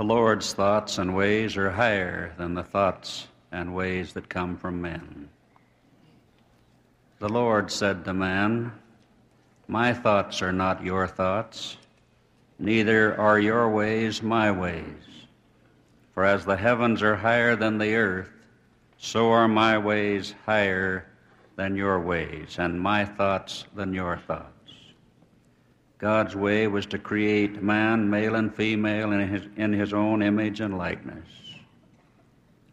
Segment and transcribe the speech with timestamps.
[0.00, 4.80] The Lord's thoughts and ways are higher than the thoughts and ways that come from
[4.80, 5.28] men.
[7.18, 8.72] The Lord said to man,
[9.68, 11.76] My thoughts are not your thoughts,
[12.58, 15.26] neither are your ways my ways.
[16.14, 18.32] For as the heavens are higher than the earth,
[18.96, 21.04] so are my ways higher
[21.56, 24.59] than your ways, and my thoughts than your thoughts.
[26.00, 30.60] God's way was to create man, male and female, in his, in his own image
[30.60, 31.28] and likeness.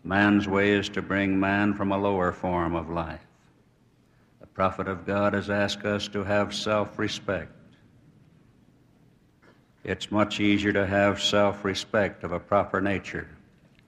[0.05, 3.25] Man's way is to bring man from a lower form of life.
[4.39, 7.51] The prophet of God has asked us to have self respect.
[9.83, 13.27] It's much easier to have self respect of a proper nature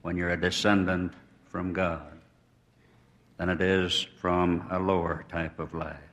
[0.02, 1.14] when you're a descendant
[1.46, 2.20] from God
[3.38, 6.09] than it is from a lower type of life.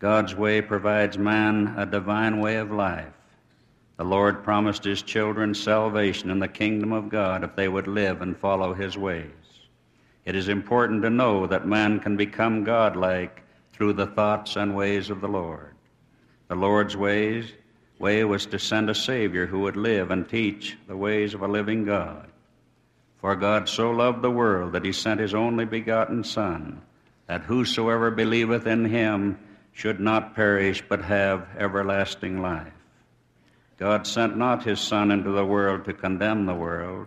[0.00, 3.12] God's way provides man a divine way of life.
[3.98, 8.22] The Lord promised his children salvation in the kingdom of God if they would live
[8.22, 9.30] and follow his ways.
[10.24, 13.42] It is important to know that man can become godlike
[13.74, 15.74] through the thoughts and ways of the Lord.
[16.48, 17.52] The Lord's ways
[17.98, 21.48] way was to send a Savior who would live and teach the ways of a
[21.48, 22.26] living God.
[23.18, 26.80] For God so loved the world that he sent his only begotten Son,
[27.26, 29.38] that whosoever believeth in him
[29.72, 32.72] should not perish but have everlasting life.
[33.78, 37.06] God sent not his Son into the world to condemn the world,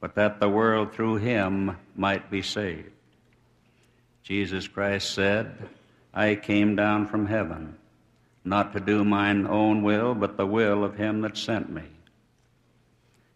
[0.00, 2.90] but that the world through him might be saved.
[4.22, 5.68] Jesus Christ said,
[6.14, 7.76] I came down from heaven,
[8.42, 11.82] not to do mine own will, but the will of him that sent me.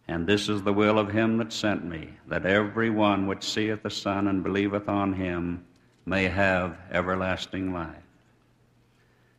[0.06, 3.82] And this is the will of him that sent me, that every one which seeth
[3.82, 5.66] the Son and believeth on him
[6.06, 8.07] may have everlasting life.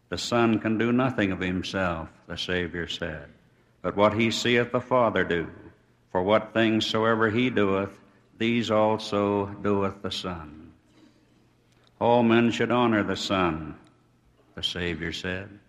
[0.09, 3.29] The Son can do nothing of himself, the Savior said,
[3.81, 5.47] but what he seeth the Father do.
[6.11, 7.97] For what things soever he doeth,
[8.37, 10.71] these also doeth the Son.
[11.99, 13.75] All men should honor the Son,
[14.55, 15.59] the Savior said,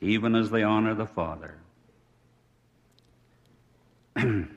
[0.00, 1.56] even as they honor the Father.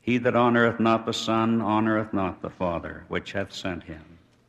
[0.00, 4.07] he that honoreth not the Son honoreth not the Father, which hath sent him.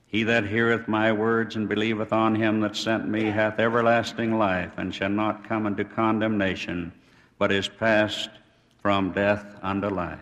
[0.09, 4.73] He that heareth my words and believeth on him that sent me hath everlasting life,
[4.75, 6.91] and shall not come into condemnation,
[7.37, 8.31] but is passed
[8.81, 10.19] from death unto life.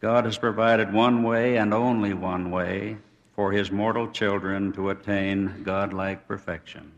[0.00, 2.98] God has provided one way and only one way
[3.34, 6.92] for his mortal children to attain godlike perfection.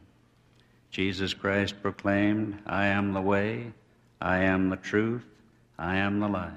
[0.91, 3.73] Jesus Christ proclaimed, I am the way,
[4.21, 5.25] I am the truth,
[5.79, 6.53] I am the life.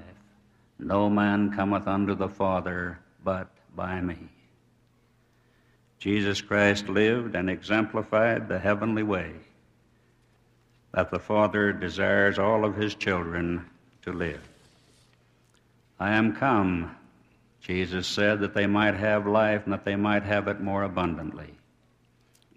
[0.80, 4.18] No man cometh unto the Father but by me.
[5.98, 9.32] Jesus Christ lived and exemplified the heavenly way
[10.92, 13.66] that the Father desires all of his children
[14.02, 14.40] to live.
[15.98, 16.94] I am come,
[17.60, 21.54] Jesus said, that they might have life and that they might have it more abundantly.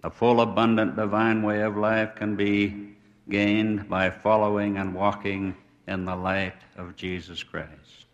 [0.02, 2.94] A full, abundant, divine way of life can be
[3.28, 8.06] gained by following and walking in the light of Jesus Christ.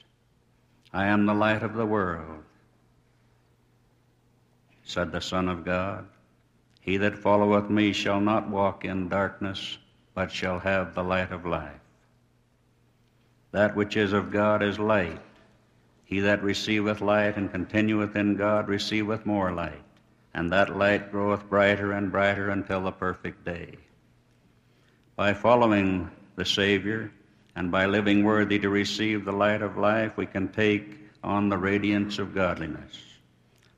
[0.92, 2.42] I am the light of the world
[4.86, 6.06] said the Son of God.
[6.80, 9.78] He that followeth me shall not walk in darkness,
[10.14, 11.80] but shall have the light of life.
[13.50, 15.20] That which is of God is light.
[16.04, 19.82] He that receiveth light and continueth in God receiveth more light,
[20.32, 23.74] and that light groweth brighter and brighter until the perfect day.
[25.16, 27.10] By following the Savior
[27.56, 31.58] and by living worthy to receive the light of life, we can take on the
[31.58, 33.05] radiance of godliness.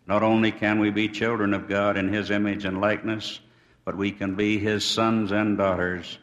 [0.09, 3.41] Not only can we be children of God in His image and likeness,
[3.85, 6.19] but we can be His sons and daughters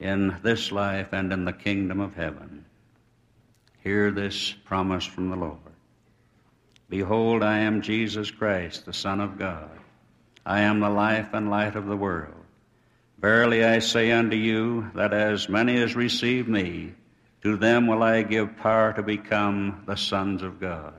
[0.00, 2.64] in this life and in the kingdom of heaven.
[3.84, 5.58] Hear this promise from the Lord.
[6.90, 9.70] Behold, I am Jesus Christ, the Son of God.
[10.44, 12.34] I am the life and light of the world.
[13.20, 16.94] Verily I say unto you that as many as receive me,
[17.42, 20.97] to them will I give power to become the sons of God.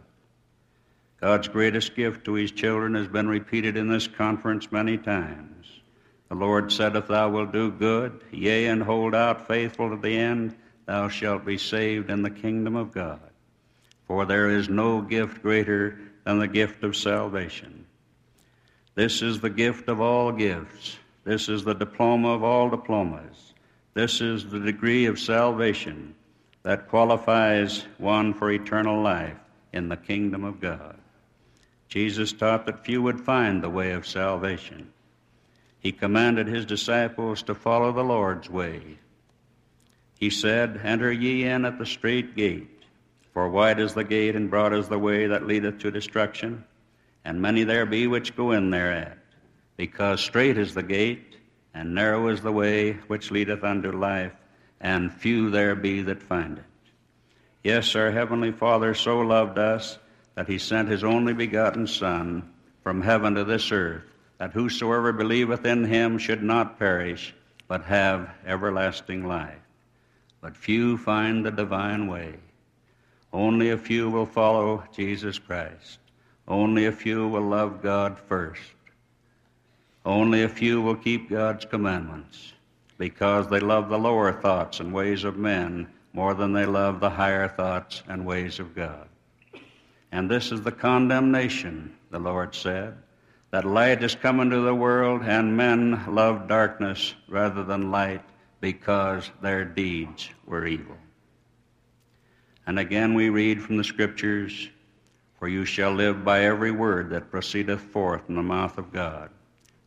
[1.21, 5.67] God's greatest gift to his children has been repeated in this conference many times.
[6.29, 10.17] The Lord said, If thou wilt do good, yea, and hold out faithful to the
[10.17, 10.55] end,
[10.85, 13.19] thou shalt be saved in the kingdom of God.
[14.07, 17.85] For there is no gift greater than the gift of salvation.
[18.95, 20.97] This is the gift of all gifts.
[21.23, 23.53] This is the diploma of all diplomas.
[23.93, 26.15] This is the degree of salvation
[26.63, 29.37] that qualifies one for eternal life
[29.73, 30.98] in the kingdom of God.
[31.89, 34.93] Jesus taught that few would find the way of salvation.
[35.79, 38.99] he commanded his disciples to follow the Lord's way.
[40.19, 42.83] He said, Enter ye in at the strait gate,
[43.33, 46.65] for wide is the gate and broad is the way that leadeth to destruction,
[47.23, 49.17] and many there be which go in thereat.
[49.77, 51.37] Because strait is the gate,
[51.73, 54.33] and narrow is the way which leadeth unto life,
[54.81, 56.63] and few there be that find it.
[57.63, 59.97] Yes, our Heavenly Father so loved us
[60.39, 62.49] that he sent his only begotten Son
[62.81, 64.03] from heaven to this earth
[64.37, 67.35] that whosoever believeth in him should not perish,
[67.67, 69.59] but have everlasting life.
[70.39, 72.35] But few find the divine way.
[73.33, 75.99] Only a few will follow Jesus Christ.
[76.47, 78.61] Only a few will love God first.
[80.05, 82.53] Only a few will keep God's commandments
[82.97, 87.09] because they love the lower thoughts and ways of men more than they love the
[87.09, 89.08] higher thoughts and ways of God.
[90.11, 92.95] And this is the condemnation, the Lord said
[93.51, 98.21] that light is come into the world, and men love darkness rather than light
[98.61, 100.97] because their deeds were evil.
[102.67, 104.69] And again we read from the Scriptures,
[105.39, 109.31] For you shall live by every word that proceedeth forth from the mouth of God.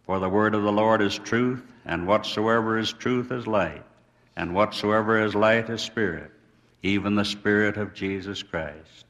[0.05, 3.85] For the word of the Lord is truth, and whatsoever is truth is light,
[4.37, 6.33] and whatsoever is light is spirit,
[6.83, 9.05] even the Spirit of Jesus Christ.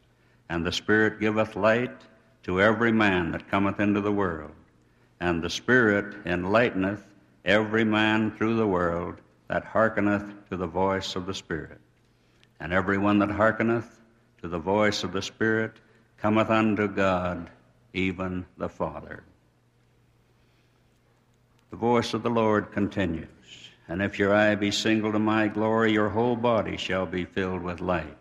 [0.48, 1.96] And the Spirit giveth light
[2.42, 4.52] to every man that cometh into the world.
[5.20, 7.04] And the Spirit enlighteneth
[7.44, 11.80] every man through the world that hearkeneth to the voice of the Spirit.
[12.60, 14.00] And every one that hearkeneth
[14.40, 15.72] to the voice of the Spirit
[16.18, 17.50] cometh unto God,
[17.92, 19.22] even the Father.
[21.70, 23.28] The voice of the Lord continues.
[23.88, 27.62] And if your eye be single to my glory, your whole body shall be filled
[27.62, 28.16] with light,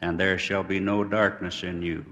[0.00, 2.04] and there shall be no darkness in you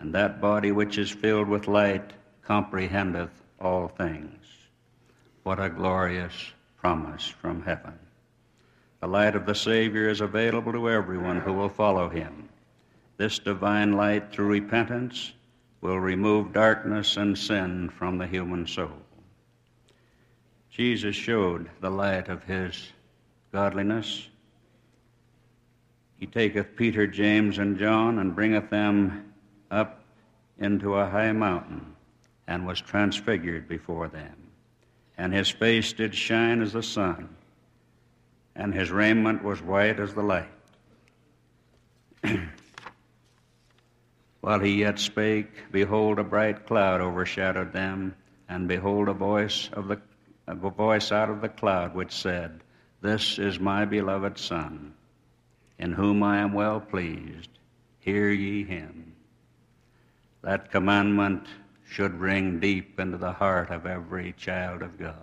[0.00, 2.12] and that body which is filled with light
[2.42, 3.30] comprehendeth
[3.60, 4.44] all things.
[5.42, 7.98] What a glorious promise from heaven.
[9.00, 12.48] The light of the Savior is available to everyone who will follow him.
[13.16, 15.32] This divine light, through repentance,
[15.80, 19.02] will remove darkness and sin from the human soul.
[20.70, 22.92] Jesus showed the light of his
[23.52, 24.28] godliness.
[26.18, 29.32] He taketh Peter, James, and John, and bringeth them
[29.70, 30.02] up
[30.58, 31.94] into a high mountain
[32.46, 34.34] and was transfigured before them.
[35.16, 37.28] And his face did shine as the sun,
[38.56, 40.48] and his raiment was white as the light.
[44.40, 48.14] While he yet spake, behold, a bright cloud overshadowed them,
[48.48, 50.00] and behold, a voice of the
[50.48, 52.62] a voice out of the cloud which said,
[53.02, 54.94] This is my beloved Son,
[55.78, 57.50] in whom I am well pleased.
[58.00, 59.14] Hear ye him.
[60.42, 61.46] That commandment
[61.88, 65.14] should ring deep into the heart of every child of God.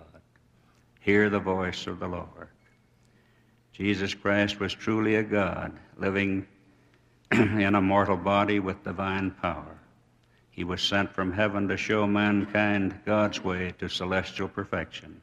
[1.00, 2.48] Hear the voice of the Lord.
[3.72, 6.46] Jesus Christ was truly a God living
[7.32, 9.78] in a mortal body with divine power.
[10.50, 15.20] He was sent from heaven to show mankind God's way to celestial perfection.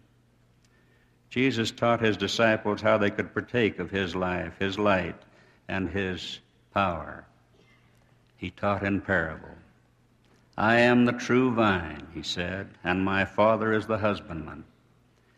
[1.33, 5.19] Jesus taught his disciples how they could partake of his life, his light,
[5.67, 6.39] and his
[6.75, 7.25] power.
[8.37, 9.57] He taught in parable.
[10.55, 14.63] I am the true vine, he said, and my Father is the husbandman.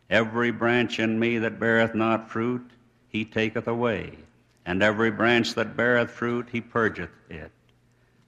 [0.09, 2.69] Every branch in me that beareth not fruit,
[3.07, 4.17] he taketh away,
[4.65, 7.51] and every branch that beareth fruit, he purgeth it,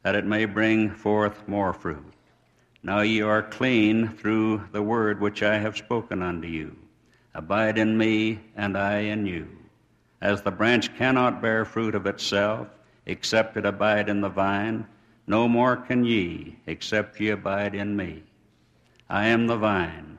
[0.03, 2.13] that it may bring forth more fruit.
[2.81, 6.77] Now ye are clean through the word which I have spoken unto you.
[7.37, 9.47] Abide in me, and I in you.
[10.19, 12.67] As the branch cannot bear fruit of itself,
[13.05, 14.87] except it abide in the vine,
[15.27, 18.23] no more can ye, except ye abide in me.
[19.07, 20.17] I am the vine,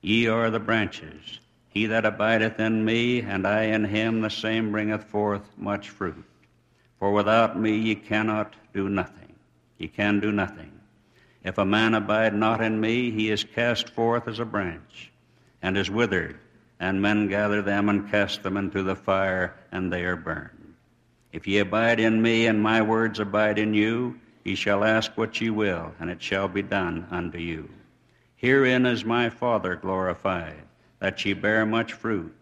[0.00, 1.38] ye are the branches.
[1.68, 6.24] He that abideth in me, and I in him, the same bringeth forth much fruit.
[6.98, 9.36] For without me ye cannot do nothing.
[9.78, 10.72] Ye can do nothing.
[11.44, 15.12] If a man abide not in me, he is cast forth as a branch,
[15.62, 16.40] and is withered,
[16.80, 20.74] and men gather them and cast them into the fire, and they are burned.
[21.32, 25.40] If ye abide in me, and my words abide in you, Ye shall ask what
[25.40, 27.68] ye will, and it shall be done unto you.
[28.36, 30.62] Herein is my Father glorified,
[31.00, 32.32] that ye bear much fruit.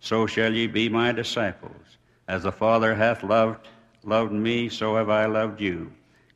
[0.00, 1.98] So shall ye be my disciples.
[2.26, 3.68] As the Father hath loved,
[4.02, 5.92] loved me, so have I loved you.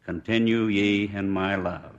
[0.06, 1.96] Continue ye in my love.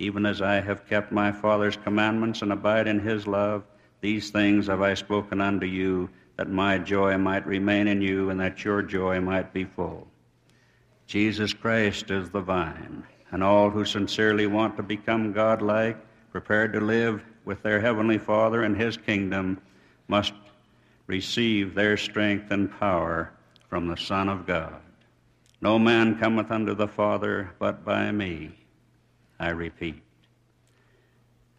[0.00, 3.62] Even as I have kept my Father's commandments and abide in his love,
[4.00, 8.40] these things have I spoken unto you, that my joy might remain in you, and
[8.40, 10.06] that your joy might be full.
[11.06, 15.96] Jesus Christ is the vine, and all who sincerely want to become godlike
[16.30, 19.60] prepared to live with their Heavenly Father in His kingdom,
[20.06, 20.34] must
[21.06, 23.32] receive their strength and power
[23.68, 24.80] from the Son of God.
[25.60, 28.52] No man cometh unto the Father but by me.
[29.40, 30.02] I repeat.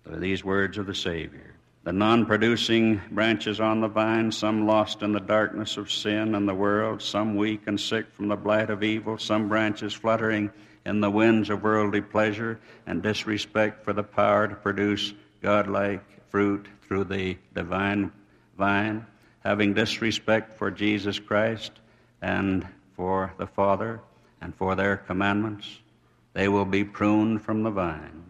[0.05, 1.55] These words of the Savior.
[1.89, 6.47] The non producing branches on the vine, some lost in the darkness of sin and
[6.47, 10.51] the world, some weak and sick from the blight of evil, some branches fluttering
[10.85, 16.67] in the winds of worldly pleasure and disrespect for the power to produce godlike fruit
[16.83, 18.11] through the divine
[18.55, 19.03] vine,
[19.43, 21.71] having disrespect for Jesus Christ
[22.21, 23.99] and for the Father
[24.41, 25.79] and for their commandments,
[26.33, 28.25] they will be pruned from the vine,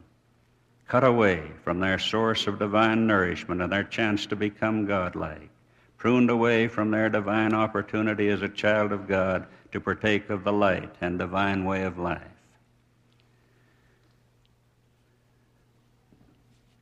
[0.90, 5.50] cut away from their source of divine nourishment and their chance to become godlike,
[5.98, 10.52] pruned away from their divine opportunity as a child of God to partake of the
[10.52, 12.24] light and divine way of life.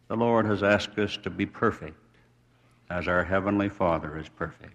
[0.07, 1.99] The Lord has asked us to be perfect
[2.89, 4.73] as our Heavenly Father is perfect.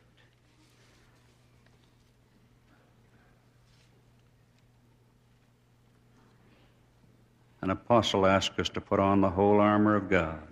[7.63, 10.43] An apostle asked us to put on the whole armor of God.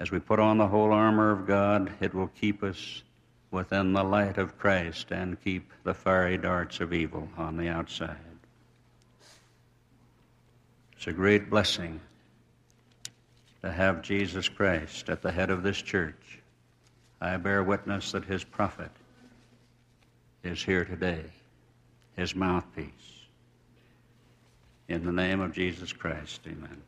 [0.00, 3.02] As we put on the whole armor of God, it will keep us
[3.52, 8.16] within the light of Christ and keep the fiery darts of evil on the outside.
[10.96, 12.00] It's a great blessing
[13.62, 16.40] to have Jesus Christ at the head of this church.
[17.20, 18.90] I bear witness that his prophet
[20.42, 21.24] is here today,
[22.16, 23.19] his mouthpiece.
[24.90, 26.82] In the name of Jesus Christ, amen.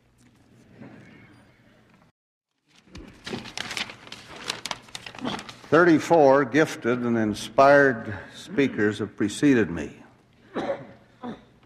[5.71, 9.93] Thirty-four gifted and inspired speakers have preceded me.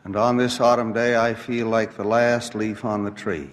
[0.04, 3.48] And on this autumn day, I feel like the last leaf on the tree.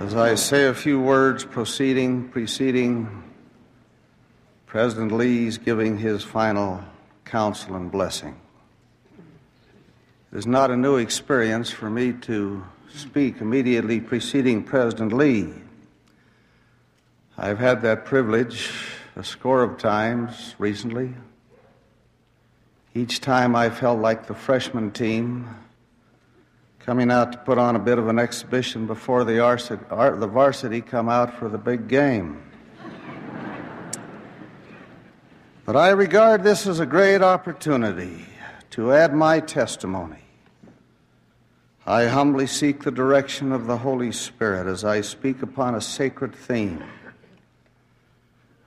[0.00, 3.22] As I say a few words proceeding, preceding
[4.66, 6.82] President Lee's giving his final
[7.24, 8.40] counsel and blessing.
[10.32, 15.52] It is not a new experience for me to speak immediately preceding President Lee.
[17.36, 18.72] I've had that privilege
[19.14, 21.12] a score of times recently.
[22.94, 25.50] Each time I felt like the freshman team
[26.78, 30.80] coming out to put on a bit of an exhibition before the, varsity, the varsity
[30.80, 32.42] come out for the big game.
[35.66, 38.24] But I regard this as a great opportunity
[38.70, 40.21] to add my testimony.
[41.86, 46.32] I humbly seek the direction of the Holy Spirit as I speak upon a sacred
[46.32, 46.84] theme.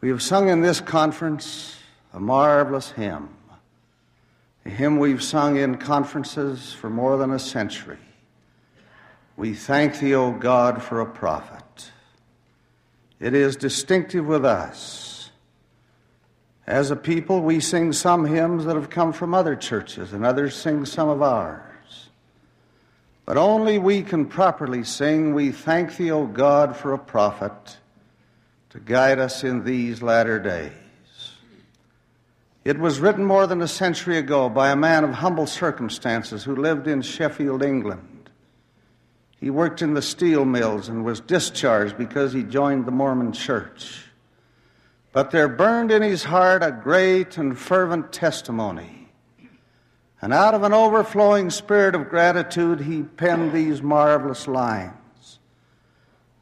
[0.02, 1.78] We have sung in this conference
[2.14, 3.30] a marvelous hymn,
[4.66, 7.98] a hymn we've sung in conferences for more than a century.
[9.38, 11.92] We thank thee, O God, for a prophet.
[13.22, 15.32] It is distinctive with us.
[16.68, 20.54] As a people, we sing some hymns that have come from other churches, and others
[20.56, 21.62] sing some of ours.
[23.26, 27.78] But only we can properly sing, We thank thee, O God, for a prophet
[28.70, 30.72] to guide us in these latter days.
[32.64, 36.56] It was written more than a century ago by a man of humble circumstances who
[36.56, 38.30] lived in Sheffield, England.
[39.40, 44.06] He worked in the steel mills and was discharged because he joined the Mormon church.
[45.12, 49.05] But there burned in his heart a great and fervent testimony.
[50.22, 55.40] And out of an overflowing spirit of gratitude, he penned these marvelous lines.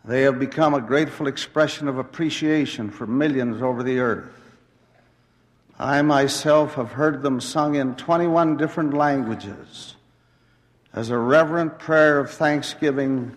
[0.05, 4.29] They have become a grateful expression of appreciation for millions over the earth.
[5.79, 9.95] I myself have heard them sung in 21 different languages
[10.93, 13.35] as a reverent prayer of thanksgiving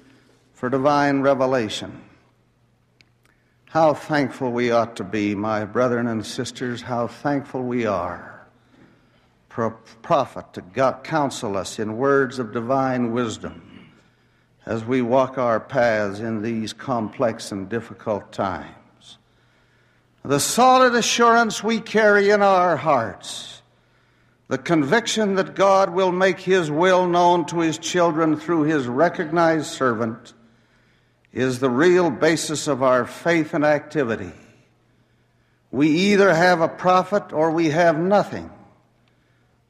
[0.52, 2.02] for divine revelation.
[3.66, 8.36] How thankful we ought to be, my brethren and sisters, how thankful we are
[10.02, 10.62] prophet to
[11.02, 13.90] counsel us in words of divine wisdom
[14.64, 19.18] as we walk our paths in these complex and difficult times.
[20.25, 23.56] The solid assurance we carry in our hearts
[24.48, 29.66] the conviction that God will make His will known to His children through His recognized
[29.66, 30.34] servant
[31.32, 34.32] is the real basis of our faith and activity.
[35.72, 38.50] We either have a prophet or we have nothing.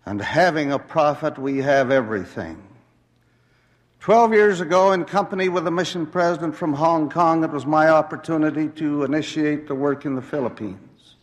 [0.07, 2.63] And having a prophet, we have everything.
[3.99, 7.89] Twelve years ago, in company with a mission president from Hong Kong, it was my
[7.89, 11.17] opportunity to initiate the work in the Philippines.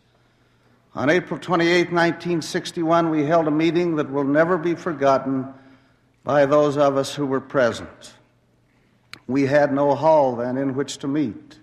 [0.96, 5.48] On April 28, 1961, we held a meeting that will never be forgotten
[6.26, 8.14] by those of us who were present.
[9.28, 11.58] We had no hall then in which to meet.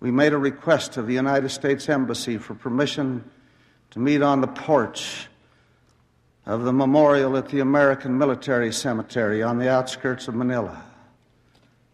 [0.00, 3.24] We made a request to the United States Embassy for permission
[3.92, 5.28] to meet on the porch
[6.46, 10.84] of the memorial at the American Military Cemetery on the outskirts of Manila.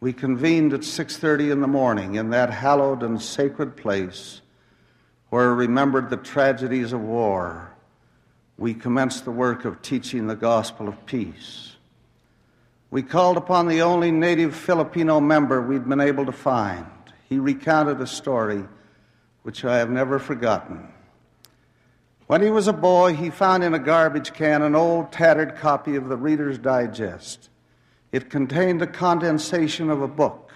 [0.00, 4.42] We convened at 6:30 in the morning in that hallowed and sacred place
[5.30, 7.70] where remembered the tragedies of war.
[8.58, 11.76] We commenced the work of teaching the gospel of peace.
[12.90, 16.84] We called upon the only native Filipino member we'd been able to find.
[17.26, 18.64] He recounted a story
[19.44, 20.88] which I have never forgotten.
[22.32, 25.96] When he was a boy, he found in a garbage can an old tattered copy
[25.96, 27.50] of the Reader's Digest.
[28.10, 30.50] It contained a condensation of a book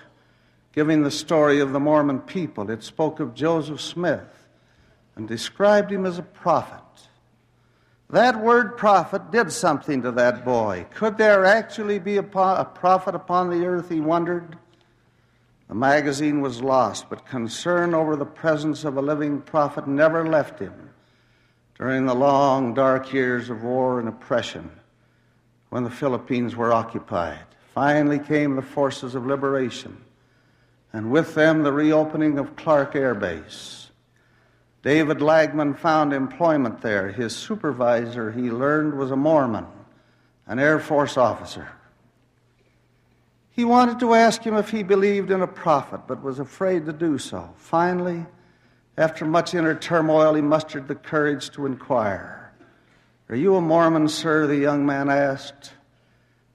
[0.73, 2.71] giving the story of the Mormon people.
[2.71, 4.49] It spoke of Joseph Smith
[5.17, 6.81] and described him as a prophet.
[8.09, 10.87] That word prophet did something to that boy.
[10.95, 14.57] Could there actually be a, prophet upon the earth, he wondered?
[15.69, 20.59] The magazine was lost, but concern over the presence of a living prophet never left
[20.59, 20.87] him
[21.79, 24.71] during the long, dark years of war and oppression
[25.69, 27.45] when the Philippines were occupied.
[27.75, 29.97] Finally came the forces of liberation,
[30.93, 33.91] and with them the reopening of Clark Air Base.
[34.83, 37.09] David Lagman found employment there.
[37.09, 39.67] His supervisor, he learned, was a Mormon,
[40.47, 41.69] an Air Force officer.
[43.51, 46.93] He wanted to ask him if he believed in a prophet, but was afraid to
[46.93, 47.51] do so.
[47.57, 48.25] Finally,
[48.97, 52.53] after much inner turmoil, he mustered the courage to inquire.
[53.29, 54.47] Are you a Mormon, sir?
[54.47, 55.73] the young man asked.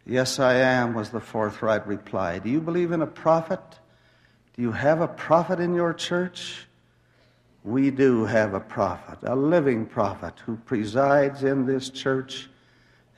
[0.06, 2.40] Yes, I am, was the forthright reply.
[2.40, 3.60] Do you believe in a prophet?
[4.56, 6.66] Do you have a prophet in your church?
[7.64, 12.50] We do have a prophet, a living prophet who presides in this church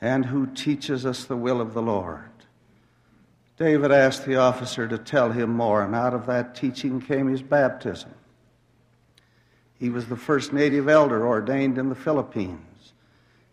[0.00, 2.28] and who teaches us the will of the Lord.
[3.56, 7.40] David asked the officer to tell him more, and out of that teaching came his
[7.40, 8.12] baptism.
[9.78, 12.92] He was the first native elder ordained in the Philippines,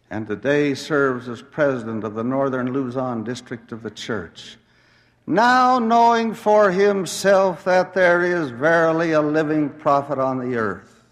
[0.09, 4.57] and today serves as president of the northern Luzon district of the church.
[5.27, 11.03] Now, knowing for himself that there is verily a living prophet on the earth,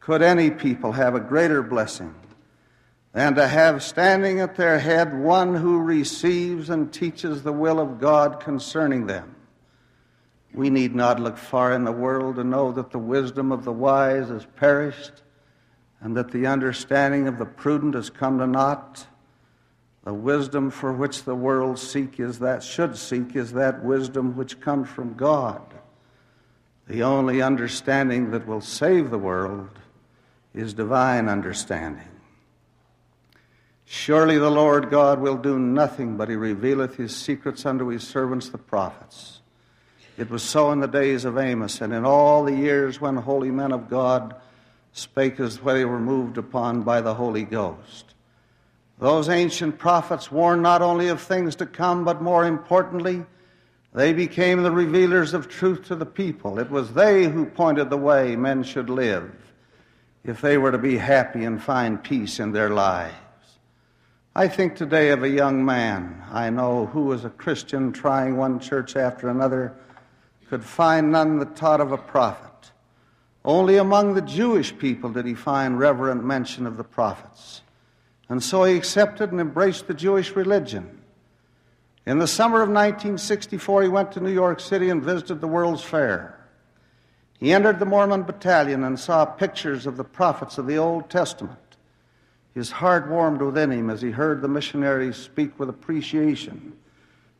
[0.00, 2.14] could any people have a greater blessing
[3.14, 7.98] and to have standing at their head one who receives and teaches the will of
[7.98, 9.34] God concerning them.
[10.52, 13.72] We need not look far in the world to know that the wisdom of the
[13.72, 15.22] wise has perished
[16.00, 19.06] and that the understanding of the prudent has come to naught.
[20.04, 24.60] The wisdom for which the world seek is that should seek is that wisdom which
[24.60, 25.62] comes from God.
[26.86, 29.68] The only understanding that will save the world
[30.54, 32.08] is divine understanding.
[33.84, 38.48] Surely the Lord God will do nothing but he revealeth his secrets unto his servants
[38.48, 39.40] the prophets.
[40.18, 43.52] It was so in the days of Amos, and in all the years when holy
[43.52, 44.34] men of God
[44.92, 48.14] spake as they were moved upon by the Holy Ghost.
[48.98, 53.24] Those ancient prophets warned not only of things to come, but more importantly,
[53.94, 56.58] they became the revealers of truth to the people.
[56.58, 59.30] It was they who pointed the way men should live
[60.24, 63.14] if they were to be happy and find peace in their lives.
[64.34, 68.58] I think today of a young man I know who was a Christian trying one
[68.58, 69.74] church after another,
[70.48, 72.72] could find none that taught of a prophet.
[73.44, 77.62] Only among the Jewish people did he find reverent mention of the prophets.
[78.28, 81.00] And so he accepted and embraced the Jewish religion.
[82.04, 85.82] In the summer of 1964, he went to New York City and visited the World's
[85.82, 86.38] Fair.
[87.38, 91.58] He entered the Mormon pavilion and saw pictures of the prophets of the Old Testament.
[92.54, 96.72] His heart warmed within him as he heard the missionaries speak with appreciation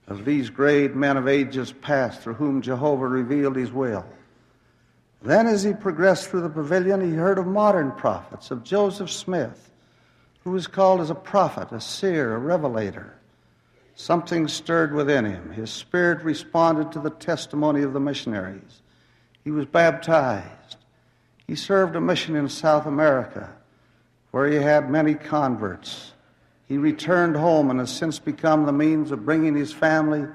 [0.09, 4.05] of these great men of ages past through whom Jehovah revealed his will.
[5.23, 9.71] Then, as he progressed through the pavilion, he heard of modern prophets, of Joseph Smith,
[10.45, 13.15] who was called as a prophet, a seer, a revelator.
[13.97, 15.51] Something stirred within him.
[15.51, 18.83] His spirit responded to the testimony of the missionaries.
[19.43, 20.77] He was baptized.
[21.49, 23.51] He served a mission in South America
[24.31, 26.13] where he had many converts.
[26.69, 30.27] He returned home and has since become the means of bringing his family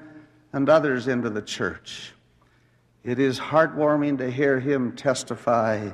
[0.52, 2.12] and others into the church.
[3.04, 5.90] It is heartwarming to hear him testify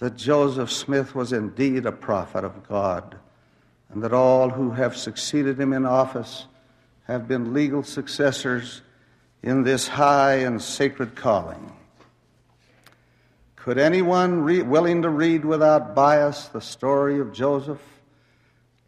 [0.00, 3.16] that Joseph Smith was indeed a prophet of God
[3.88, 6.46] and that all who have succeeded him in office
[7.04, 8.82] have been legal successors
[9.42, 11.72] in this high and sacred calling.
[13.56, 17.80] Could anyone re- willing to read without bias the story of Joseph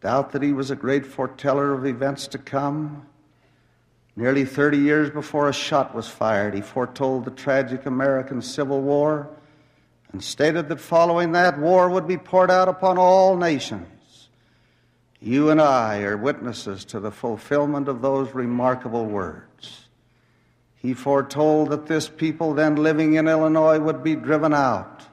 [0.07, 3.05] doubt that he was a great foreteller of events to come.
[4.15, 9.27] Nearly 30 years before a shot was fired, he foretold the tragic American Civil War
[10.13, 14.29] and stated that following that, war would be poured out upon all nations.
[15.19, 19.89] You and I are witnesses to the fulfillment of those remarkable words.
[20.77, 25.03] He foretold that this people then living in Illinois would be driven out,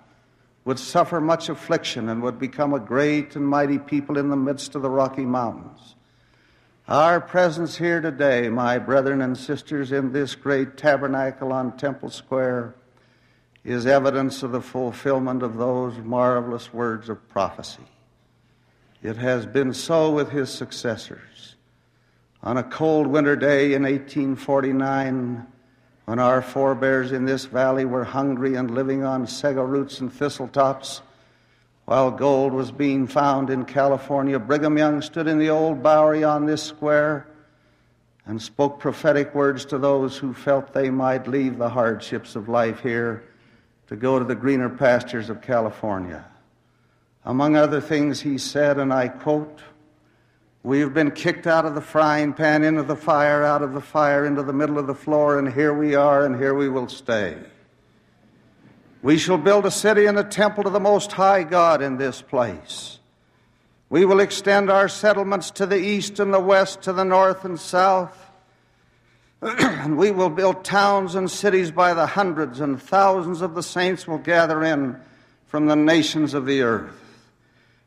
[0.64, 4.74] would suffer much affliction, and would become a great and mighty people in the midst
[4.74, 5.94] of the Rocky Mountains.
[6.88, 12.74] Our presence here today, my brethren and sisters, in this great tabernacle on Temple Square,
[13.64, 17.82] is evidence of the fulfillment of those marvelous words of prophecy.
[19.02, 21.56] It has been so with his successors.
[22.42, 25.46] On a cold winter day in 1849,
[26.04, 30.48] when our forebears in this valley were hungry and living on sego roots and thistle
[30.48, 31.02] tops,
[31.86, 36.46] while gold was being found in California, Brigham Young stood in the old Bowery on
[36.46, 37.26] this square
[38.26, 42.80] and spoke prophetic words to those who felt they might leave the hardships of life
[42.80, 43.24] here
[43.86, 46.24] to go to the greener pastures of California.
[47.26, 49.60] Among other things, he said, and I quote,
[50.64, 53.82] We have been kicked out of the frying pan into the fire, out of the
[53.82, 56.88] fire into the middle of the floor, and here we are, and here we will
[56.88, 57.36] stay.
[59.02, 62.22] We shall build a city and a temple to the Most High God in this
[62.22, 62.98] place.
[63.90, 67.60] We will extend our settlements to the east and the west, to the north and
[67.60, 68.18] south.
[69.42, 74.08] and we will build towns and cities by the hundreds, and thousands of the saints
[74.08, 74.98] will gather in
[75.44, 77.03] from the nations of the earth.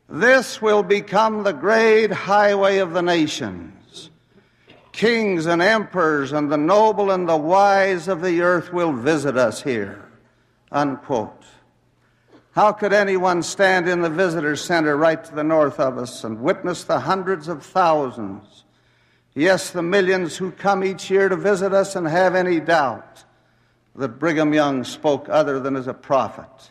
[0.08, 4.10] This will become the great highway of the nations.
[4.90, 9.62] Kings and emperors and the noble and the wise of the earth will visit us
[9.62, 10.08] here.
[10.72, 11.44] Unquote.
[12.52, 16.40] How could anyone stand in the visitor center right to the north of us and
[16.40, 18.64] witness the hundreds of thousands,
[19.34, 23.24] yes, the millions who come each year to visit us and have any doubt
[23.94, 26.70] that Brigham Young spoke other than as a prophet?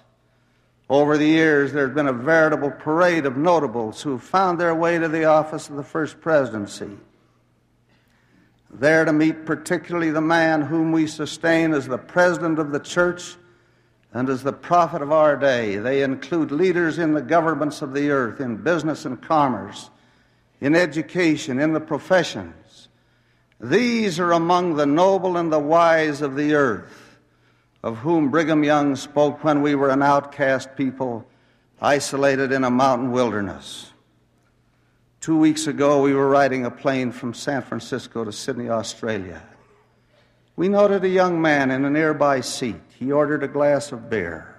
[0.89, 4.97] Over the years, there's been a veritable parade of notables who have found their way
[4.97, 6.97] to the office of the First Presidency.
[8.69, 13.35] There to meet particularly the man whom we sustain as the President of the Church
[14.13, 15.75] and as the prophet of our day.
[15.75, 19.89] They include leaders in the governments of the earth, in business and commerce,
[20.61, 22.87] in education, in the professions.
[23.59, 27.06] These are among the noble and the wise of the earth,
[27.87, 31.25] of whom Brigham Young spoke when we were an outcast people,
[31.79, 33.93] isolated in a mountain wilderness.
[35.21, 39.41] Two weeks ago, we were riding a plane from San Francisco to Sydney, Australia.
[40.57, 42.81] We noted a young man in a nearby seat.
[42.99, 44.53] He ordered a glass of beer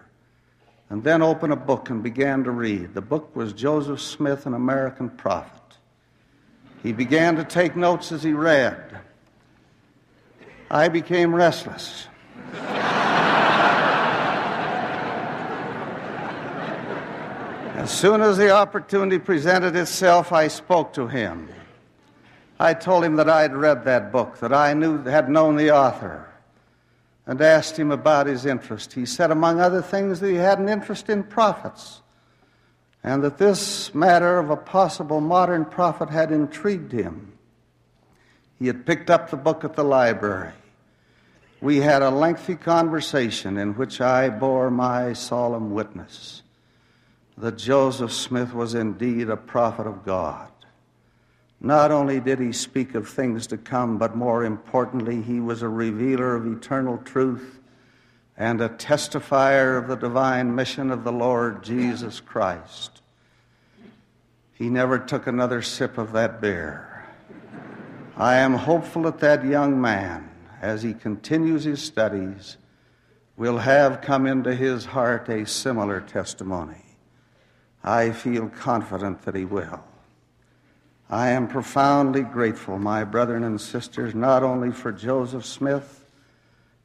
[0.89, 2.95] and then opened a book and began to read.
[2.95, 5.77] The book was Joseph Smith, an American prophet.
[6.83, 9.01] He began to take notes as he read.
[10.71, 12.08] I became restless.
[17.75, 21.49] As soon as the opportunity presented itself, I spoke to him.
[22.61, 25.71] I told him that I had read that book, that I knew, had known the
[25.71, 26.29] author,
[27.25, 28.93] and asked him about his interest.
[28.93, 32.03] He said, among other things, that he had an interest in prophets,
[33.05, 37.33] and that this matter of a possible modern prophet had intrigued him.
[38.59, 40.53] He had picked up the book at the library.
[41.61, 46.43] We had a lengthy conversation in which I bore my solemn witness
[47.37, 50.51] that Joseph Smith was indeed a prophet of God.
[51.61, 55.69] Not only did he speak of things to come, but more importantly, he was a
[55.69, 57.61] revealer of eternal truth
[58.37, 63.03] and a testifier of the divine mission of the Lord Jesus Christ.
[64.53, 67.05] He never took another sip of that beer.
[68.17, 70.28] I am hopeful that that young man,
[70.61, 72.57] as he continues his studies,
[73.37, 76.85] will have come into his heart a similar testimony.
[77.85, 79.85] I feel confident that he will.
[81.09, 86.05] I am profoundly grateful, my brethren and sisters, not only for Joseph Smith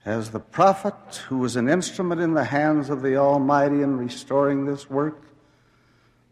[0.06, 4.66] as the prophet who was an instrument in the hands of the Almighty in restoring
[4.66, 5.22] this work,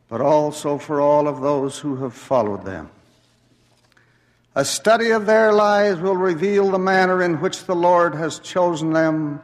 [0.10, 2.90] but also for all of those who have followed them.
[4.62, 8.94] A study of their lives will reveal the manner in which the Lord has chosen
[8.94, 9.42] them,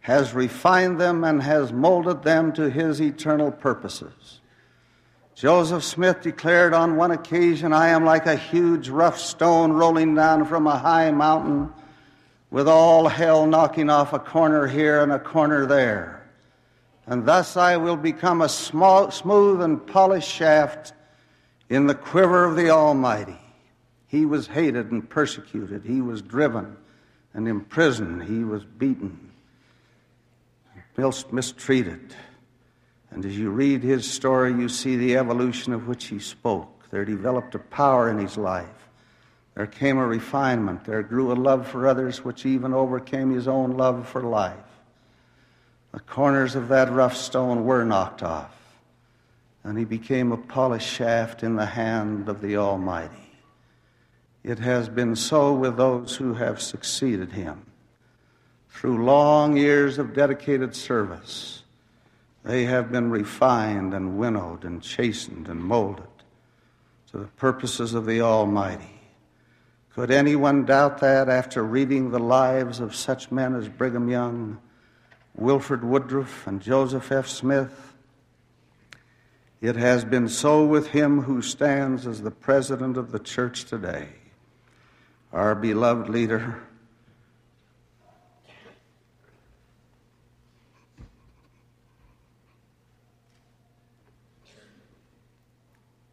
[0.00, 4.40] has refined them, and has molded them to His eternal purposes.
[5.34, 10.46] Joseph Smith declared on one occasion, I am like a huge rough stone rolling down
[10.46, 11.70] from a high mountain
[12.50, 16.26] with all hell knocking off a corner here and a corner there.
[17.06, 20.94] And thus I will become a small, smooth and polished shaft
[21.68, 23.38] in the quiver of the Almighty.
[24.08, 25.84] He was hated and persecuted.
[25.84, 26.76] He was driven
[27.34, 28.24] and imprisoned.
[28.24, 29.32] He was beaten,
[31.32, 32.14] mistreated.
[33.10, 36.88] And as you read his story, you see the evolution of which he spoke.
[36.90, 38.88] There developed a power in his life.
[39.54, 40.84] There came a refinement.
[40.84, 44.54] There grew a love for others which even overcame his own love for life.
[45.92, 48.54] The corners of that rough stone were knocked off,
[49.64, 53.25] and he became a polished shaft in the hand of the Almighty.
[54.46, 57.66] It has been so with those who have succeeded him.
[58.68, 61.64] Through long years of dedicated service,
[62.44, 66.06] they have been refined and winnowed and chastened and molded
[67.10, 69.00] to the purposes of the Almighty.
[69.92, 74.60] Could anyone doubt that after reading the lives of such men as Brigham Young,
[75.34, 77.26] Wilford Woodruff, and Joseph F.
[77.26, 77.94] Smith?
[79.60, 84.10] It has been so with him who stands as the president of the church today
[85.36, 86.62] our beloved leader,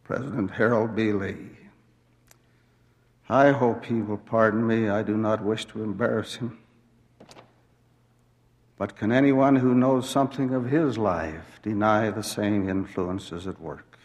[0.02, 1.12] President Harold B.
[1.12, 1.36] Lee.
[3.30, 4.90] I hope he will pardon me.
[4.90, 6.58] I do not wish to embarrass him.
[8.76, 13.98] But can anyone who knows something of his life deny the same influences at work?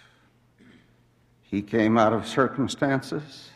[1.42, 3.50] He came out of circumstances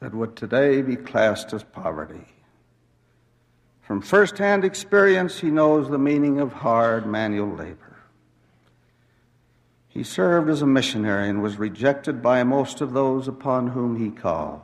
[0.00, 2.26] that would today be classed as poverty.
[3.82, 7.98] From first-hand experience, he knows the meaning of hard manual labor.
[9.88, 14.10] He served as a missionary and was rejected by most of those upon whom he
[14.10, 14.62] called.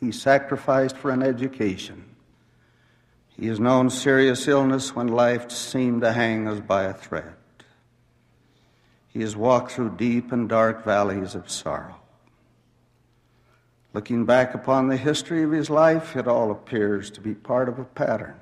[0.00, 2.04] He sacrificed for an education.
[3.28, 7.34] He has known serious illness when life seemed to hang as by a thread.
[9.08, 11.95] He has walked through deep and dark valleys of sorrow.
[13.96, 17.78] Looking back upon the history of his life, it all appears to be part of
[17.78, 18.34] a pattern.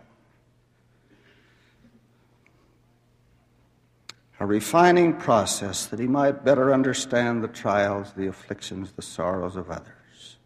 [4.40, 9.70] A refining process that he might better understand the trials, the afflictions, the sorrows of
[9.70, 10.38] others.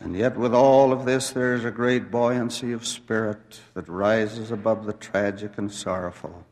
[0.00, 4.50] And yet, with all of this, there is a great buoyancy of spirit that rises
[4.50, 6.44] above the tragic and sorrowful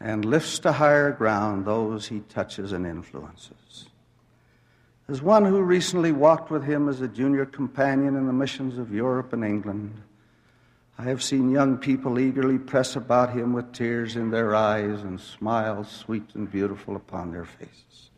[0.00, 3.89] and lifts to higher ground those he touches and influences.
[5.10, 8.94] As one who recently walked with him as a junior companion in the missions of
[8.94, 10.00] Europe and England,
[10.96, 15.20] I have seen young people eagerly press about him with tears in their eyes and
[15.20, 18.10] smiles sweet and beautiful upon their faces.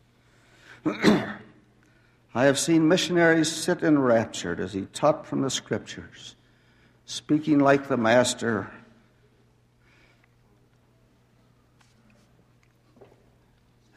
[2.35, 6.35] I have seen missionaries sit enraptured as he taught from the scriptures,
[7.05, 8.69] speaking like the Master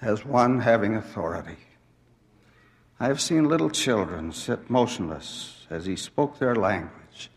[0.01, 1.59] as one having authority.
[2.99, 7.31] I have seen little children sit motionless as he spoke their language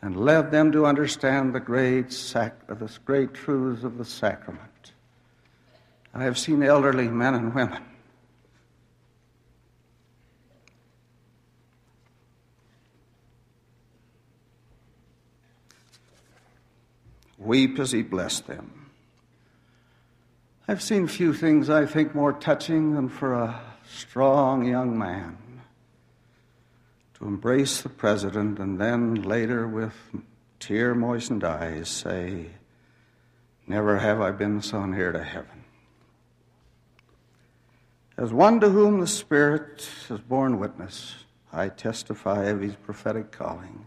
[0.00, 4.92] and led them to understand the great, sac- the great truths of the sacrament.
[6.14, 7.82] I have seen elderly men and women
[17.38, 18.90] weep as he blessed them.
[20.66, 25.36] I've seen few things I think more touching than for a strong young man
[27.14, 29.94] to embrace the president and then later with
[30.58, 32.46] tear moistened eyes say,
[33.66, 35.64] Never have I been so near to heaven.
[38.16, 41.14] As one to whom the Spirit has borne witness,
[41.52, 43.86] I testify of his prophetic calling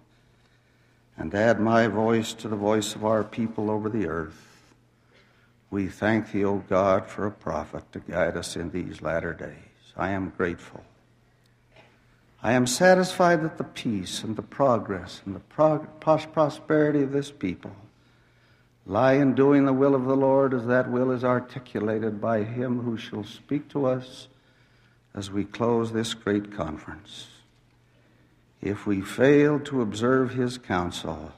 [1.16, 4.74] and add my voice to the voice of our people over the earth.
[5.70, 9.67] We thank thee, O God, for a prophet to guide us in these latter days.
[9.98, 10.84] I am grateful.
[12.44, 17.32] I am satisfied that the peace and the progress and the prog- prosperity of this
[17.32, 17.76] people
[18.86, 22.82] lie in doing the will of the Lord as that will is articulated by him
[22.82, 24.28] who shall speak to us
[25.14, 27.28] as we close this great conference.
[28.62, 31.34] If we fail to observe his counsel,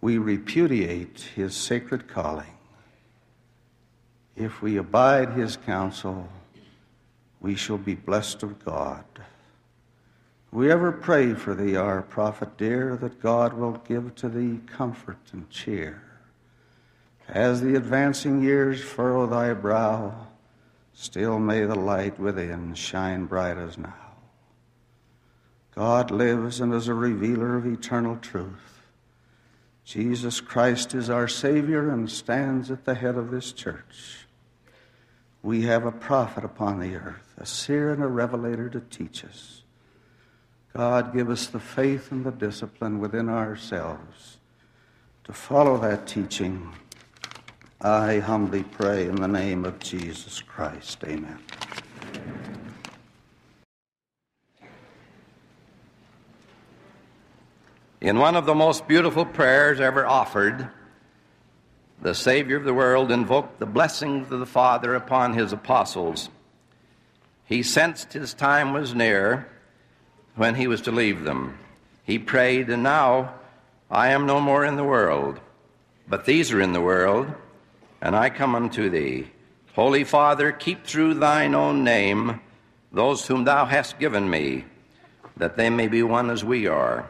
[0.00, 2.54] we repudiate his sacred calling.
[4.34, 6.28] If we abide his counsel,
[7.40, 9.04] we shall be blessed of God.
[10.52, 15.18] We ever pray for thee, our prophet dear, that God will give to thee comfort
[15.32, 16.02] and cheer.
[17.28, 20.26] As the advancing years furrow thy brow,
[20.92, 23.94] still may the light within shine bright as now.
[25.74, 28.82] God lives and is a revealer of eternal truth.
[29.84, 34.26] Jesus Christ is our Savior and stands at the head of this church.
[35.42, 39.62] We have a prophet upon the earth, a seer and a revelator to teach us.
[40.74, 44.38] God, give us the faith and the discipline within ourselves
[45.24, 46.72] to follow that teaching.
[47.80, 51.02] I humbly pray in the name of Jesus Christ.
[51.04, 51.38] Amen.
[58.00, 60.68] In one of the most beautiful prayers ever offered,
[62.02, 66.30] the Savior of the world invoked the blessings of the Father upon his apostles.
[67.44, 69.48] He sensed his time was near
[70.34, 71.58] when he was to leave them.
[72.04, 73.34] He prayed, And now
[73.90, 75.40] I am no more in the world,
[76.08, 77.32] but these are in the world,
[78.00, 79.30] and I come unto thee.
[79.74, 82.40] Holy Father, keep through thine own name
[82.92, 84.64] those whom thou hast given me,
[85.36, 87.08] that they may be one as we are.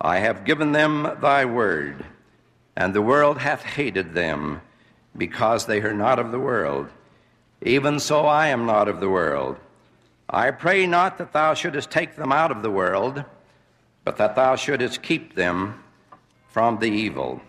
[0.00, 2.04] I have given them thy word,
[2.76, 4.60] and the world hath hated them,
[5.16, 6.88] because they are not of the world.
[7.62, 9.56] Even so I am not of the world.
[10.28, 13.24] I pray not that thou shouldest take them out of the world,
[14.04, 15.82] but that thou shouldest keep them
[16.48, 17.40] from the evil.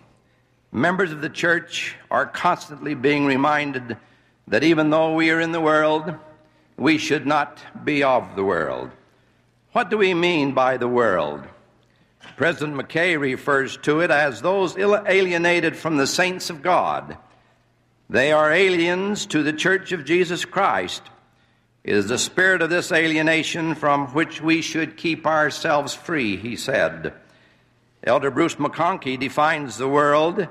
[0.72, 3.96] Members of the church are constantly being reminded
[4.48, 6.14] that even though we are in the world,
[6.76, 8.90] we should not be of the world.
[9.72, 11.44] What do we mean by the world?
[12.36, 17.16] President McKay refers to it as those alienated from the saints of God.
[18.08, 21.02] They are aliens to the Church of Jesus Christ.
[21.84, 26.56] It is the spirit of this alienation from which we should keep ourselves free, he
[26.56, 27.12] said.
[28.04, 30.48] Elder Bruce McConkie defines the world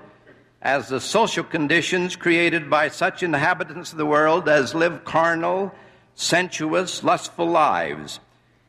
[0.61, 5.73] as the social conditions created by such inhabitants of the world as live carnal,
[6.15, 8.19] sensuous, lustful lives,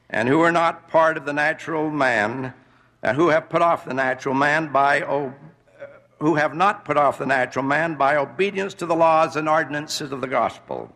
[0.08, 2.54] and who are not part of the natural man
[3.02, 5.34] uh, who have put off the natural man by oh,
[6.18, 10.12] who have not put off the natural man by obedience to the laws and ordinances
[10.12, 10.94] of the gospel.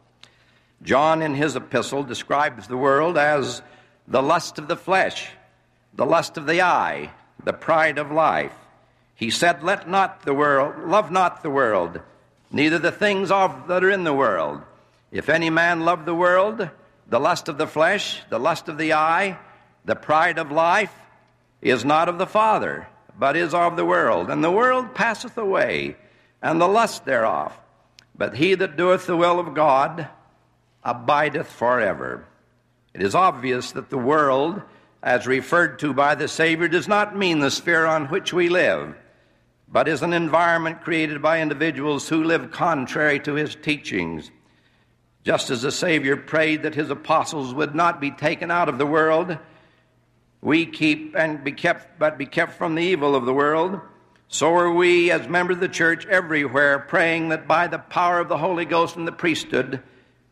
[0.83, 3.61] John, in his epistle, describes the world as
[4.07, 5.31] the lust of the flesh,
[5.95, 7.11] the lust of the eye,
[7.43, 8.55] the pride of life.
[9.17, 12.01] He said, Let not the world, love not the world,
[12.53, 14.61] neither the things of that are in the world.
[15.11, 16.69] If any man love the world,
[17.09, 19.39] the lust of the flesh, the lust of the eye,
[19.85, 20.95] the pride of life,
[21.63, 22.89] is not of the Father,
[23.19, 24.31] but is of the world.
[24.31, 25.97] And the world passeth away,
[26.43, 27.53] and the lust thereof.
[28.15, 30.09] But he that doeth the will of God
[30.85, 32.25] abideth forever.
[32.95, 34.63] It is obvious that the world,
[35.03, 38.97] as referred to by the Savior, does not mean the sphere on which we live,
[39.69, 44.31] but is an environment created by individuals who live contrary to his teachings.
[45.25, 48.87] Just as the Savior prayed that his apostles would not be taken out of the
[48.87, 49.37] world,
[50.41, 53.81] we keep and be kept, but be kept from the evil of the world.
[54.29, 58.29] So are we, as members of the church, everywhere praying that by the power of
[58.29, 59.83] the Holy Ghost and the priesthood,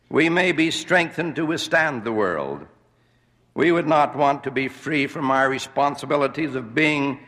[0.09, 2.65] we may be strengthened to withstand the world.
[3.53, 7.19] We would not want to be free from our responsibilities of being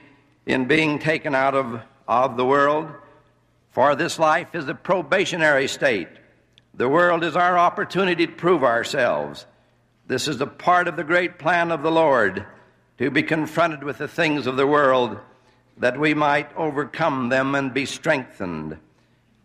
[0.46, 2.90] in being taken out of, of the world,
[3.72, 6.08] for this life is a probationary state.
[6.74, 9.46] The world is our opportunity to prove ourselves.
[10.08, 12.46] This is a part of the great plan of the Lord
[12.98, 15.20] to be confronted with the things of the world
[15.78, 18.78] that we might overcome them and be strengthened.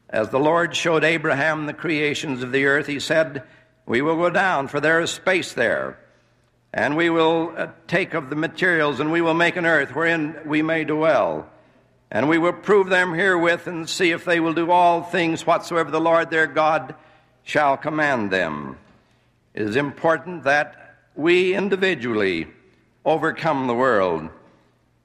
[0.09, 3.43] As the Lord showed Abraham the creations of the earth, he said,
[3.87, 5.99] We will go down, for there is space there.
[6.73, 10.39] And we will uh, take of the materials, and we will make an earth wherein
[10.47, 11.49] we may dwell.
[12.11, 15.91] And we will prove them herewith, and see if they will do all things whatsoever
[15.91, 16.95] the Lord their God
[17.43, 18.79] shall command them.
[19.53, 22.47] It is important that we individually
[23.05, 24.29] overcome the world,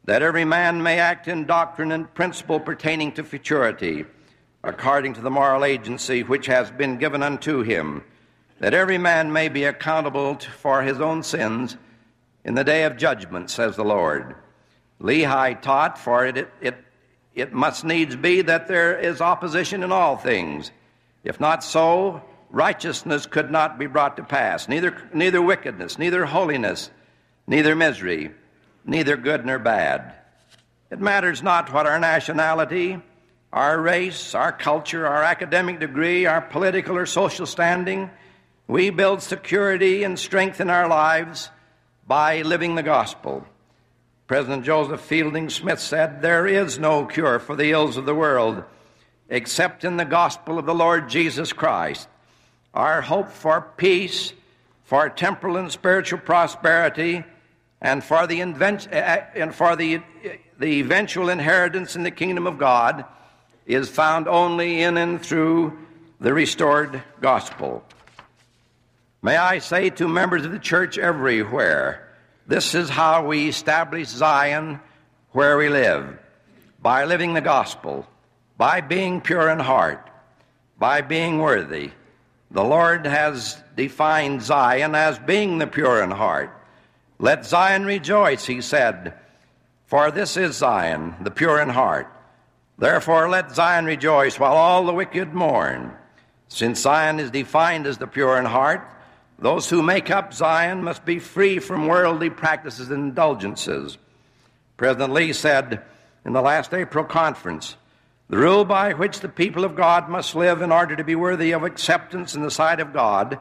[0.06, 4.06] that every man may act in doctrine and principle pertaining to futurity,
[4.64, 8.04] according to the moral agency which has been given unto him,
[8.60, 11.78] that every man may be accountable for his own sins
[12.44, 14.36] in the day of judgment, says the Lord.
[15.02, 16.76] Lehi taught, for it, it,
[17.36, 20.72] it must needs be that there is opposition in all things.
[21.24, 26.90] If not so, righteousness could not be brought to pass, neither, neither wickedness, neither holiness,
[27.48, 28.32] neither misery,
[28.86, 30.14] neither good nor bad.
[30.92, 33.00] It matters not what our nationality,
[33.52, 38.10] our race, our culture, our academic degree, our political or social standing.
[38.68, 41.50] We build security and strength in our lives
[42.06, 43.46] by living the gospel.
[44.28, 48.64] President Joseph Fielding Smith said, There is no cure for the ills of the world
[49.30, 52.08] except in the gospel of the Lord Jesus Christ.
[52.74, 54.34] Our hope for peace,
[54.84, 57.24] for temporal and spiritual prosperity,
[57.82, 62.12] and for the, invent- eh, eh, and for the, eh, the eventual inheritance in the
[62.12, 63.06] kingdom of God
[63.66, 65.78] is found only in and through
[66.20, 67.84] the restored gospel.
[69.22, 72.08] May I say to members of the church everywhere,
[72.48, 74.80] this is how we establish Zion
[75.32, 76.18] where we live
[76.82, 78.08] by living the gospel,
[78.58, 80.10] by being pure in heart,
[80.80, 81.92] by being worthy.
[82.52, 86.50] The Lord has defined Zion as being the pure in heart.
[87.20, 89.14] Let Zion rejoice, he said,
[89.88, 92.12] for this is Zion, the pure in heart.
[92.78, 95.94] Therefore, let Zion rejoice while all the wicked mourn.
[96.50, 98.88] Since Zion is defined as the pure in heart,
[99.40, 103.98] those who make up Zion must be free from worldly practices and indulgences.
[104.76, 105.84] President Lee said
[106.26, 107.78] in the last April conference
[108.30, 111.52] the rule by which the people of God must live in order to be worthy
[111.54, 113.40] of acceptance in the sight of God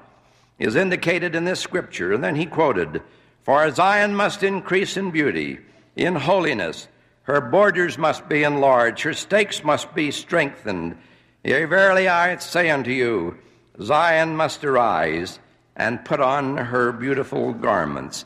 [0.59, 2.13] is indicated in this scripture.
[2.13, 3.03] And then he quoted,
[3.47, 5.61] For Zion must increase in beauty,
[5.95, 6.89] in holiness.
[7.23, 10.99] Her borders must be enlarged, her stakes must be strengthened.
[11.45, 13.39] Yea, verily I say unto you,
[13.81, 15.39] Zion must arise
[15.77, 18.25] and put on her beautiful garments.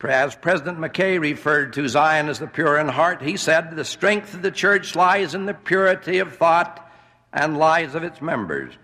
[0.00, 4.32] As President McKay referred to Zion as the pure in heart, he said, The strength
[4.32, 6.88] of the church lies in the purity of thought
[7.32, 8.74] and lives of its members.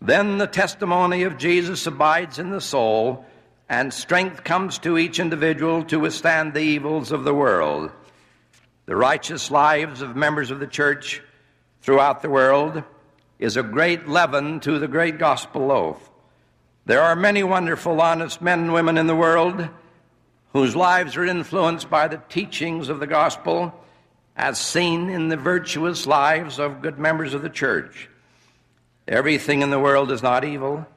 [0.00, 3.26] Then the testimony of Jesus abides in the soul,
[3.70, 7.92] and strength comes to each individual to withstand the evils of the world.
[8.86, 11.22] The righteous lives of members of the church
[11.80, 12.82] throughout the world
[13.38, 16.10] is a great leaven to the great gospel loaf.
[16.84, 19.68] There are many wonderful, honest men and women in the world
[20.52, 23.72] whose lives are influenced by the teachings of the gospel
[24.34, 28.08] as seen in the virtuous lives of good members of the church.
[29.06, 30.88] Everything in the world is not evil.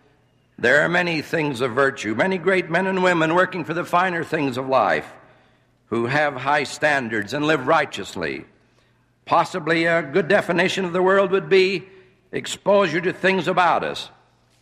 [0.57, 4.23] There are many things of virtue, many great men and women working for the finer
[4.23, 5.11] things of life
[5.87, 8.45] who have high standards and live righteously.
[9.25, 11.87] Possibly a good definition of the world would be
[12.31, 14.09] exposure to things about us,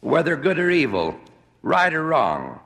[0.01, 1.19] whether good or evil,
[1.61, 2.59] right or wrong.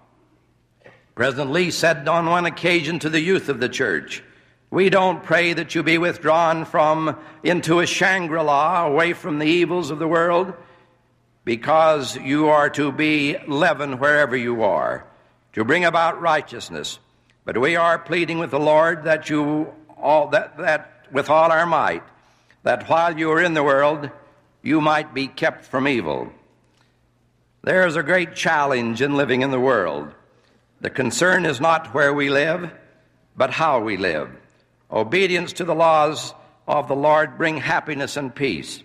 [1.15, 4.23] President Lee said on one occasion to the youth of the church,
[4.69, 9.89] we don't pray that you be withdrawn from into a Shangri-La away from the evils
[9.89, 10.53] of the world
[11.45, 15.07] because you are to be leaven wherever you are
[15.53, 16.99] to bring about righteousness
[17.45, 21.65] but we are pleading with the Lord that you all that that with all our
[21.65, 22.03] might
[22.63, 24.09] that while you are in the world
[24.61, 26.29] you might be kept from evil
[27.63, 30.13] there is a great challenge in living in the world
[30.85, 32.71] the concern is not where we live,
[33.35, 34.29] but how we live.
[34.91, 36.33] Obedience to the laws
[36.67, 38.83] of the Lord bring happiness and peace.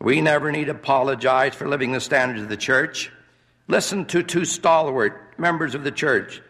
[0.00, 3.10] We never need apologize for living the standards of the church.
[3.66, 6.40] Listen to two stalwart members of the church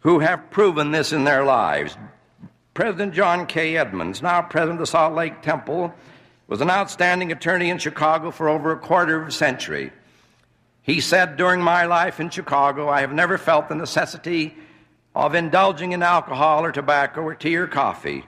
[0.00, 1.96] who have proven this in their lives.
[2.74, 3.76] President John K.
[3.76, 5.94] Edmonds, now president of the Salt Lake Temple,
[6.46, 9.92] was an outstanding attorney in Chicago for over a quarter of a century.
[10.82, 14.56] He said, During my life in Chicago, I have never felt the necessity
[15.14, 18.24] of indulging in alcohol or tobacco or tea or coffee,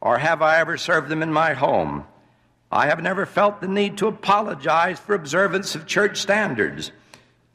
[0.00, 2.04] or have I ever served them in my home.
[2.72, 6.90] I have never felt the need to apologize for observance of church standards.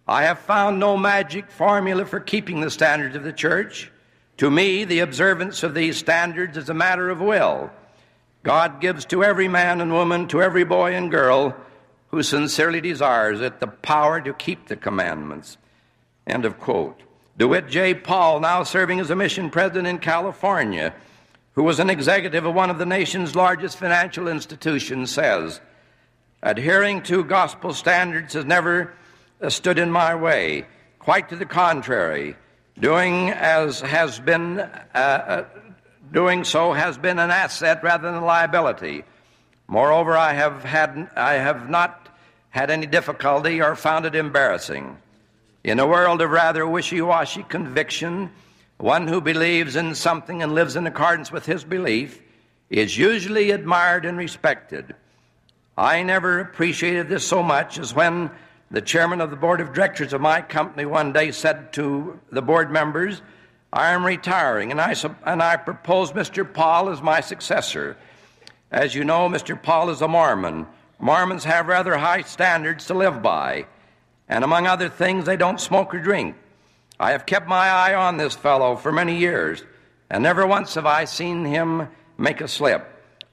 [0.08, 3.92] I have found no magic formula for keeping the standards of the church.
[4.38, 7.72] To me, the observance of these standards is a matter of will.
[8.44, 11.56] God gives to every man and woman, to every boy and girl,
[12.10, 15.58] who sincerely desires it the power to keep the commandments.
[16.28, 17.02] End of quote.
[17.38, 17.96] DeWitt J.
[17.96, 20.94] Paul, now serving as a mission president in California,
[21.58, 25.60] who was an executive of one of the nation's largest financial institutions, says,
[26.44, 28.94] Adhering to gospel standards has never
[29.42, 30.68] uh, stood in my way.
[31.00, 32.36] Quite to the contrary,
[32.80, 35.46] doing as has been uh, uh,
[36.14, 39.04] doing so has been an asset rather than a liability.
[39.68, 42.08] Moreover, I have, had, I have not
[42.52, 44.96] had any difficulty or found it embarrassing.
[45.64, 48.30] In a world of rather wishy washy conviction,
[48.78, 52.22] one who believes in something and lives in accordance with his belief
[52.70, 54.96] is usually admired and respected.
[55.78, 58.30] I never appreciated this so much as when
[58.70, 62.42] the chairman of the board of directors of my company one day said to the
[62.42, 63.22] board members,
[63.72, 66.52] I am retiring and I, and I propose Mr.
[66.52, 67.98] Paul as my successor.
[68.72, 69.62] As you know, Mr.
[69.62, 70.68] Paul is a Mormon.
[71.00, 73.68] Mormons have rather high standards to live by,
[74.28, 76.36] and among other things, they don't smoke or drink.
[77.00, 79.64] I have kept my eye on this fellow for many years,
[80.10, 81.88] and never once have I seen him
[82.18, 82.88] make a slip.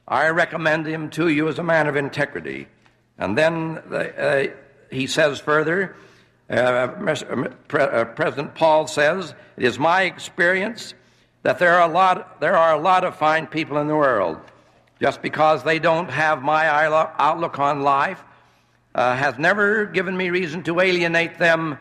[0.07, 2.69] I recommend him to you as a man of integrity.
[3.17, 4.55] And then the, uh,
[4.91, 5.97] he says further,
[6.51, 10.93] Uh, uh, President Paul says, It is my experience
[11.43, 14.37] that there are, a lot, there are a lot of fine people in the world.
[15.01, 18.23] Just because they don't have my outlook on life
[18.95, 21.79] uh, has never given me reason to alienate them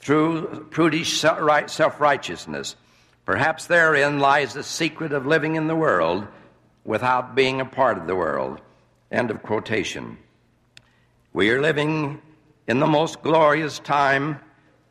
[0.00, 2.76] through prudish self righteousness.
[3.24, 6.26] Perhaps therein lies the secret of living in the world
[6.84, 8.60] without being a part of the world.
[9.10, 10.18] End of quotation.
[11.32, 12.22] We are living
[12.66, 14.40] in the most glorious time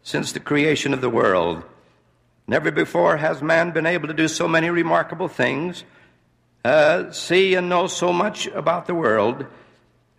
[0.03, 1.63] since the creation of the world.
[2.47, 5.83] Never before has man been able to do so many remarkable things,
[6.63, 9.45] uh, see and know so much about the world,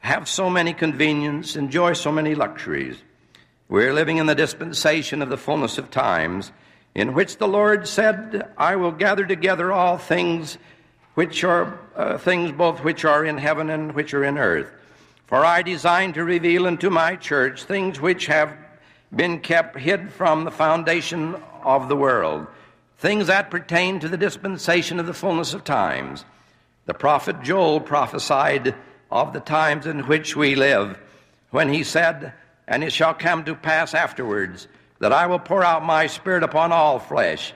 [0.01, 2.97] have so many conveniences, enjoy so many luxuries.
[3.71, 6.53] We're living in the dispensation of the fullness of times,
[6.95, 10.57] in which the Lord said, I will gather together all things
[11.13, 14.73] which are uh, things both which are in heaven and which are in earth.
[15.27, 18.57] For I design to reveal unto my church things which have
[19.15, 22.47] been kept hid from the foundation of the world,
[22.97, 26.25] things that pertain to the dispensation of the fullness of times.
[26.87, 28.75] The prophet Joel prophesied
[29.11, 30.99] of the times in which we live,
[31.51, 32.33] when he said,
[32.69, 34.69] And it shall come to pass afterwards
[35.01, 37.53] that I will pour out my spirit upon all flesh.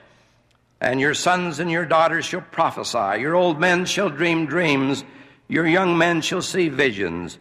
[0.81, 5.05] And your sons and your daughters shall prophesy, your old men shall dream dreams,
[5.47, 7.39] your young men shall see visions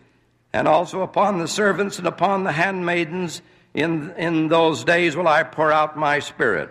[0.53, 3.41] and also upon the servants and upon the handmaidens
[3.75, 6.70] in, in those days will I pour out my spirit.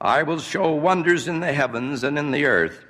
[0.00, 2.84] I will show wonders in the heavens and in the earth.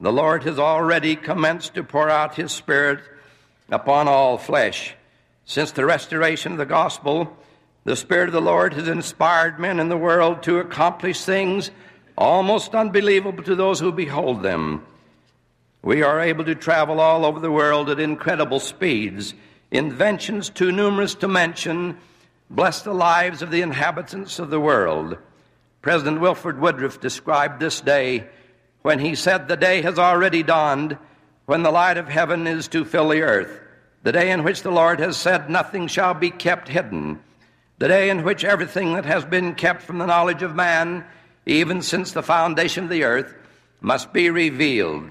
[0.00, 3.00] The Lord has already commenced to pour out his spirit
[3.70, 4.94] upon all flesh.
[5.48, 7.34] Since the restoration of the gospel,
[7.84, 11.70] the Spirit of the Lord has inspired men in the world to accomplish things
[12.18, 14.86] almost unbelievable to those who behold them.
[15.80, 19.32] We are able to travel all over the world at incredible speeds.
[19.70, 21.96] Inventions too numerous to mention
[22.50, 25.16] bless the lives of the inhabitants of the world.
[25.80, 28.26] President Wilford Woodruff described this day
[28.82, 30.98] when he said, The day has already dawned
[31.46, 33.62] when the light of heaven is to fill the earth.
[34.08, 37.20] The day in which the Lord has said, Nothing shall be kept hidden.
[37.76, 41.04] The day in which everything that has been kept from the knowledge of man,
[41.44, 43.34] even since the foundation of the earth,
[43.82, 45.10] must be revealed.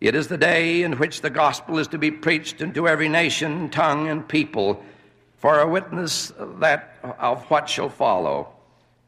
[0.00, 3.68] It is the day in which the gospel is to be preached into every nation,
[3.68, 4.82] tongue, and people
[5.36, 8.48] for a witness that of what shall follow.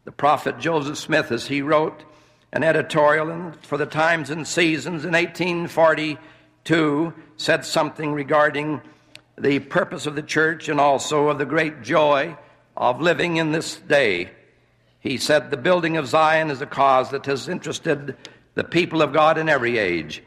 [0.04, 2.04] The prophet Joseph Smith, as he wrote
[2.52, 5.14] an editorial for the Times and Seasons in
[6.66, 8.82] 1842, said something regarding
[9.38, 12.36] the purpose of the church and also of the great joy
[12.76, 14.30] of living in this day.
[15.00, 18.16] He said, The building of Zion is a cause that has interested
[18.54, 20.22] the people of God in every age.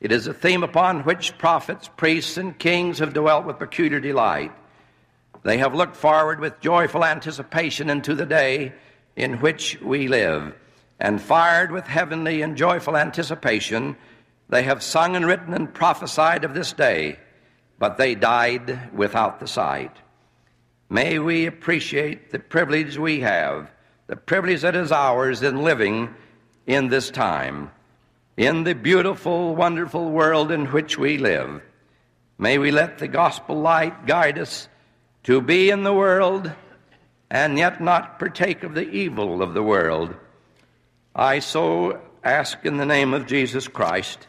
[0.00, 4.52] It is a theme upon which prophets, priests, and kings have dwelt with peculiar delight.
[5.42, 8.74] They have looked forward with joyful anticipation into the day
[9.16, 10.54] in which we live,
[11.00, 13.96] and fired with heavenly and joyful anticipation,
[14.48, 17.18] they have sung and written and prophesied of this day,
[17.78, 19.96] but they died without the sight.
[20.90, 23.70] May we appreciate the privilege we have,
[24.06, 26.14] the privilege that is ours in living
[26.66, 27.70] in this time
[28.38, 31.60] in the beautiful, wonderful world in which we live.
[32.38, 34.68] May we let the gospel light guide us
[35.24, 36.52] to be in the world
[37.28, 40.14] and yet not partake of the evil of the world.
[41.16, 44.28] I so ask in the name of Jesus Christ.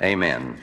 [0.00, 0.58] Amen.